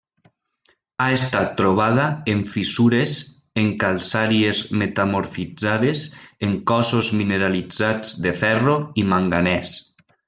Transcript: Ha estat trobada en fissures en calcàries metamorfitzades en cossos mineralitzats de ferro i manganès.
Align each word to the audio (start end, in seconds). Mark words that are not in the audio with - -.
Ha 1.03 1.05
estat 1.17 1.51
trobada 1.59 2.05
en 2.33 2.41
fissures 2.53 3.13
en 3.63 3.69
calcàries 3.83 4.63
metamorfitzades 4.83 6.07
en 6.49 6.57
cossos 6.73 7.13
mineralitzats 7.21 8.17
de 8.27 8.35
ferro 8.43 8.81
i 9.05 9.09
manganès. 9.15 9.77